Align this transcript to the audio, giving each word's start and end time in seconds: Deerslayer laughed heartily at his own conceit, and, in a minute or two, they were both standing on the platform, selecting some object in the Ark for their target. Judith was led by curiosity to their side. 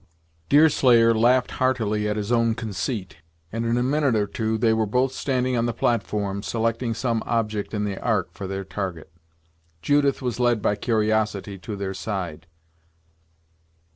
Deerslayer 0.49 1.13
laughed 1.13 1.51
heartily 1.61 2.09
at 2.09 2.17
his 2.17 2.31
own 2.31 2.55
conceit, 2.55 3.17
and, 3.51 3.67
in 3.67 3.77
a 3.77 3.83
minute 3.83 4.15
or 4.15 4.25
two, 4.25 4.57
they 4.57 4.73
were 4.73 4.87
both 4.87 5.11
standing 5.11 5.55
on 5.55 5.67
the 5.67 5.75
platform, 5.75 6.41
selecting 6.41 6.95
some 6.95 7.21
object 7.27 7.71
in 7.71 7.85
the 7.85 7.99
Ark 8.01 8.29
for 8.31 8.47
their 8.47 8.63
target. 8.63 9.11
Judith 9.83 10.19
was 10.19 10.39
led 10.39 10.59
by 10.59 10.75
curiosity 10.75 11.59
to 11.59 11.75
their 11.75 11.93
side. 11.93 12.47